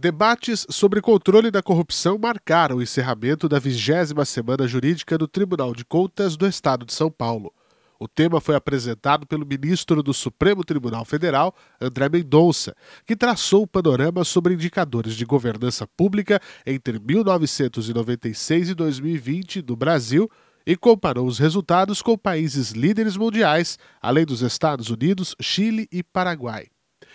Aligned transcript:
Debates 0.00 0.66
sobre 0.70 1.02
controle 1.02 1.50
da 1.50 1.62
corrupção 1.62 2.16
marcaram 2.16 2.76
o 2.76 2.82
encerramento 2.82 3.46
da 3.46 3.58
vigésima 3.58 4.24
semana 4.24 4.66
jurídica 4.66 5.18
do 5.18 5.28
Tribunal 5.28 5.74
de 5.74 5.84
Contas 5.84 6.38
do 6.38 6.46
Estado 6.46 6.86
de 6.86 6.94
São 6.94 7.10
Paulo. 7.10 7.52
O 7.98 8.08
tema 8.08 8.40
foi 8.40 8.54
apresentado 8.54 9.26
pelo 9.26 9.44
ministro 9.44 10.02
do 10.02 10.14
Supremo 10.14 10.64
Tribunal 10.64 11.04
Federal, 11.04 11.54
André 11.78 12.08
Mendonça, 12.08 12.74
que 13.04 13.14
traçou 13.14 13.64
o 13.64 13.66
panorama 13.66 14.24
sobre 14.24 14.54
indicadores 14.54 15.14
de 15.14 15.26
governança 15.26 15.86
pública 15.86 16.40
entre 16.64 16.98
1996 16.98 18.70
e 18.70 18.74
2020 18.74 19.62
no 19.68 19.76
Brasil 19.76 20.30
e 20.66 20.76
comparou 20.76 21.26
os 21.26 21.38
resultados 21.38 22.00
com 22.00 22.16
países 22.16 22.70
líderes 22.70 23.18
mundiais, 23.18 23.78
além 24.00 24.24
dos 24.24 24.40
Estados 24.40 24.88
Unidos, 24.88 25.36
Chile 25.42 25.86
e 25.92 26.02
Paraguai. 26.02 26.68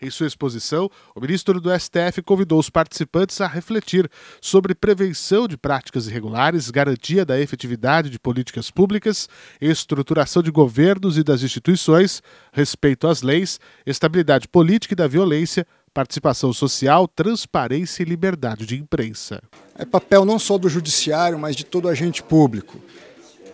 Em 0.00 0.10
sua 0.10 0.26
exposição, 0.26 0.90
o 1.14 1.20
ministro 1.20 1.60
do 1.60 1.70
STF 1.70 2.20
convidou 2.22 2.58
os 2.58 2.68
participantes 2.68 3.40
a 3.40 3.46
refletir 3.46 4.10
sobre 4.40 4.74
prevenção 4.74 5.48
de 5.48 5.56
práticas 5.56 6.06
irregulares, 6.06 6.70
garantia 6.70 7.24
da 7.24 7.40
efetividade 7.40 8.10
de 8.10 8.18
políticas 8.18 8.70
públicas, 8.70 9.28
estruturação 9.60 10.42
de 10.42 10.50
governos 10.50 11.16
e 11.16 11.22
das 11.22 11.42
instituições, 11.42 12.22
respeito 12.52 13.06
às 13.06 13.22
leis, 13.22 13.58
estabilidade 13.86 14.48
política 14.48 14.92
e 14.92 14.96
da 14.96 15.08
violência, 15.08 15.66
participação 15.94 16.52
social, 16.52 17.08
transparência 17.08 18.02
e 18.02 18.06
liberdade 18.06 18.66
de 18.66 18.76
imprensa. 18.76 19.42
É 19.78 19.86
papel 19.86 20.26
não 20.26 20.38
só 20.38 20.58
do 20.58 20.68
judiciário, 20.68 21.38
mas 21.38 21.56
de 21.56 21.64
todo 21.64 21.88
agente 21.88 22.22
público 22.22 22.78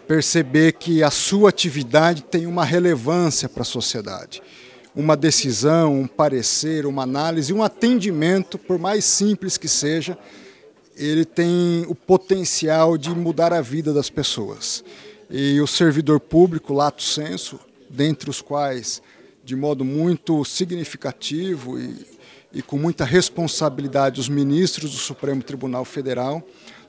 perceber 0.09 0.73
que 0.73 1.03
a 1.05 1.11
sua 1.11 1.49
atividade 1.49 2.23
tem 2.25 2.47
uma 2.47 2.65
relevância 2.65 3.49
para 3.49 3.63
a 3.63 3.65
sociedade 3.65 4.43
uma 4.95 5.17
decisão, 5.17 6.01
um 6.01 6.07
parecer, 6.07 6.87
uma 6.87 7.03
análise, 7.03 7.53
um 7.53 7.63
atendimento, 7.63 8.59
por 8.59 8.79
mais 8.79 9.05
simples 9.05 9.57
que 9.57 9.69
seja, 9.69 10.19
ele 10.97 11.25
tem 11.25 11.85
o 11.89 11.95
potencial 11.95 12.99
de 12.99 13.11
mudar 13.11 13.53
a 13.53 13.61
vida 13.61 13.93
das 13.93 14.11
pessoas. 14.11 14.85
E 15.31 15.61
o 15.61 15.67
servidor 15.67 16.21
público, 16.21 16.75
lato 16.75 17.03
senso, 17.03 17.59
dentre 17.89 18.29
os 18.29 18.43
quais, 18.43 19.01
de 19.43 19.57
modo 19.57 19.85
muito 19.85 20.45
significativo 20.45 21.79
e, 21.79 22.07
e 22.53 22.63
com 22.63 22.77
muita 22.77 23.05
responsabilidade, 23.05 24.21
os 24.21 24.29
ministros 24.29 24.91
do 24.91 24.99
Supremo 24.99 25.43
Tribunal 25.43 25.87
Federal, 25.87 26.47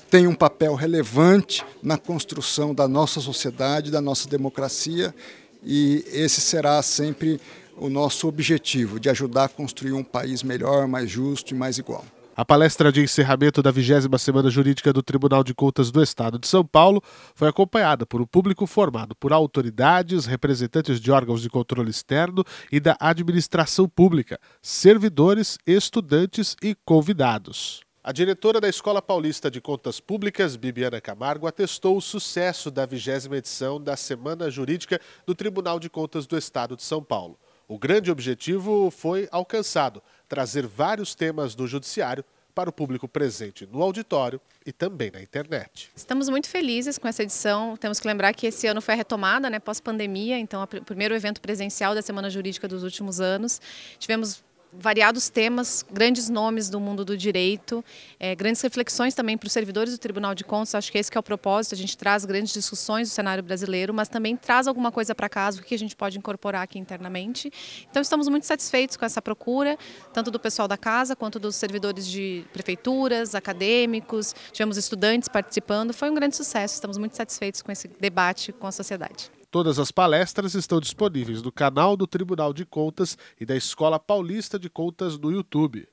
tem 0.10 0.28
um 0.28 0.36
papel 0.36 0.76
relevante 0.76 1.66
na 1.82 1.98
construção 1.98 2.76
da 2.76 2.88
nossa 2.88 3.20
sociedade, 3.22 3.90
da 3.90 4.02
nossa 4.02 4.28
democracia, 4.28 5.16
e 5.64 6.06
esse 6.12 6.42
será 6.42 6.82
sempre 6.82 7.40
o 7.78 7.90
nosso 7.90 8.28
objetivo 8.28 9.00
de 9.00 9.10
ajudar 9.10 9.46
a 9.46 9.50
construir 9.50 9.94
um 9.94 10.04
país 10.04 10.44
melhor, 10.44 10.88
mais 10.88 11.10
justo 11.10 11.54
e 11.54 11.58
mais 11.58 11.78
igual. 11.78 12.06
A 12.36 12.44
palestra 12.44 12.92
de 12.92 13.00
encerramento 13.00 13.62
da 13.62 13.70
20 13.70 14.10
Semana 14.18 14.50
Jurídica 14.50 14.92
do 14.92 15.04
Tribunal 15.04 15.44
de 15.44 15.54
Contas 15.54 15.92
do 15.92 16.02
Estado 16.02 16.40
de 16.40 16.48
São 16.48 16.66
Paulo 16.66 17.00
foi 17.36 17.48
acompanhada 17.48 18.08
por 18.08 18.20
um 18.20 18.26
público 18.26 18.66
formado 18.66 19.16
por 19.16 19.32
autoridades, 19.32 20.26
representantes 20.26 21.00
de 21.00 21.12
órgãos 21.12 21.44
de 21.44 21.50
controle 21.50 21.92
externo 21.92 22.44
e 22.72 22.80
da 22.80 22.98
administração 23.00 23.88
pública, 23.88 24.40
servidores, 24.64 25.60
estudantes 25.68 26.56
e 26.64 26.76
convidados. 26.84 27.82
A 28.04 28.12
diretora 28.12 28.60
da 28.60 28.68
Escola 28.68 29.02
Paulista 29.02 29.50
de 29.50 29.62
Contas 29.62 30.00
Públicas, 30.00 30.56
Bibiana 30.56 31.00
Camargo, 31.00 31.46
atestou 31.46 31.96
o 31.96 32.02
sucesso 32.02 32.72
da 32.72 32.86
vigésima 32.86 33.38
edição 33.38 33.80
da 33.80 33.96
Semana 33.96 34.50
Jurídica 34.50 35.00
do 35.26 35.36
Tribunal 35.36 35.80
de 35.80 35.90
Contas 35.90 36.26
do 36.26 36.36
Estado 36.36 36.76
de 36.76 36.84
São 36.84 37.02
Paulo. 37.04 37.38
O 37.74 37.80
grande 37.80 38.12
objetivo 38.12 38.92
foi 38.92 39.28
alcançado: 39.32 40.00
trazer 40.30 40.68
vários 40.68 41.16
temas 41.16 41.56
do 41.56 41.66
Judiciário 41.66 42.24
para 42.54 42.70
o 42.70 42.72
público 42.72 43.08
presente 43.08 43.66
no 43.66 43.82
auditório 43.82 44.40
e 44.64 44.72
também 44.72 45.10
na 45.10 45.20
internet. 45.20 45.90
Estamos 45.96 46.30
muito 46.30 46.48
felizes 46.48 47.00
com 47.00 47.08
essa 47.08 47.24
edição. 47.24 47.76
Temos 47.76 48.00
que 48.00 48.08
lembrar 48.08 48.32
que 48.36 48.46
esse 48.46 48.68
ano 48.68 48.80
foi 48.80 48.94
a 48.94 48.98
retomada, 48.98 49.50
né, 49.50 49.58
pós-pandemia, 49.58 50.38
então 50.38 50.62
o 50.62 50.68
primeiro 50.68 51.16
evento 51.16 51.42
presencial 51.42 51.96
da 51.96 52.04
Semana 52.04 52.30
Jurídica 52.30 52.68
dos 52.68 52.84
últimos 52.84 53.20
anos. 53.20 53.60
Tivemos 53.98 54.44
variados 54.80 55.30
temas, 55.30 55.86
grandes 55.92 56.30
nomes 56.30 56.70
do 56.70 56.80
mundo 56.80 57.06
do 57.06 57.18
direito, 57.18 57.84
é, 58.20 58.36
grandes 58.36 58.62
reflexões 58.62 59.14
também 59.14 59.38
para 59.38 59.48
os 59.48 59.54
servidores 59.54 59.94
do 59.94 59.98
Tribunal 59.98 60.34
de 60.34 60.44
Contas. 60.44 60.76
Acho 60.76 60.92
que 60.92 60.98
esse 60.98 61.12
que 61.12 61.18
é 61.18 61.20
o 61.20 61.24
propósito. 61.24 61.76
A 61.76 61.78
gente 61.78 61.98
traz 61.98 62.26
grandes 62.26 62.54
discussões 62.54 63.10
do 63.10 63.14
cenário 63.14 63.44
brasileiro, 63.44 63.94
mas 63.94 64.08
também 64.08 64.36
traz 64.36 64.68
alguma 64.68 64.92
coisa 64.92 65.14
para 65.14 65.30
casa, 65.30 65.60
o 65.60 65.64
que 65.64 65.76
a 65.76 65.80
gente 65.80 65.96
pode 65.96 66.18
incorporar 66.18 66.64
aqui 66.64 66.80
internamente. 66.80 67.52
Então 67.90 68.02
estamos 68.02 68.28
muito 68.28 68.46
satisfeitos 68.46 68.98
com 68.98 69.06
essa 69.06 69.22
procura, 69.22 69.78
tanto 70.14 70.32
do 70.32 70.40
pessoal 70.40 70.68
da 70.68 70.78
casa 70.78 71.16
quanto 71.16 71.40
dos 71.40 71.56
servidores 71.56 72.08
de 72.08 72.46
prefeituras, 72.52 73.36
acadêmicos. 73.36 74.36
Tivemos 74.52 74.78
estudantes 74.78 75.30
participando. 75.30 75.94
Foi 75.94 76.10
um 76.10 76.16
grande 76.16 76.36
sucesso. 76.36 76.74
Estamos 76.76 76.98
muito 76.98 77.16
satisfeitos 77.16 77.62
com 77.62 77.72
esse 77.72 77.88
debate 77.88 78.52
com 78.52 78.68
a 78.68 78.72
sociedade. 78.72 79.43
Todas 79.54 79.78
as 79.78 79.92
palestras 79.92 80.56
estão 80.56 80.80
disponíveis 80.80 81.44
no 81.44 81.52
canal 81.52 81.96
do 81.96 82.08
Tribunal 82.08 82.54
de 82.54 82.66
Contas 82.66 83.16
e 83.40 83.46
da 83.46 83.56
Escola 83.56 84.00
Paulista 84.00 84.58
de 84.58 84.68
Contas 84.68 85.16
no 85.16 85.32
YouTube. 85.32 85.88